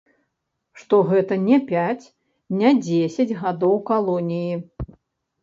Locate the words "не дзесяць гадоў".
2.63-3.75